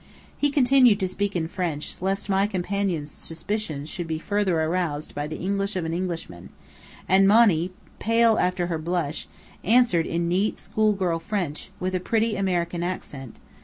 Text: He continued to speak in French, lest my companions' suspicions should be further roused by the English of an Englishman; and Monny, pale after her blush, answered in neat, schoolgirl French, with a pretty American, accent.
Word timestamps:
He 0.35 0.49
continued 0.49 0.99
to 1.01 1.07
speak 1.07 1.35
in 1.35 1.47
French, 1.47 1.97
lest 2.01 2.27
my 2.27 2.47
companions' 2.47 3.11
suspicions 3.11 3.87
should 3.87 4.07
be 4.07 4.17
further 4.17 4.55
roused 4.67 5.13
by 5.13 5.27
the 5.27 5.37
English 5.37 5.75
of 5.75 5.85
an 5.85 5.93
Englishman; 5.93 6.49
and 7.07 7.27
Monny, 7.27 7.69
pale 7.99 8.39
after 8.39 8.65
her 8.65 8.79
blush, 8.79 9.27
answered 9.63 10.07
in 10.07 10.27
neat, 10.27 10.59
schoolgirl 10.59 11.19
French, 11.19 11.69
with 11.79 11.93
a 11.93 11.99
pretty 11.99 12.35
American, 12.35 12.81
accent. 12.81 13.35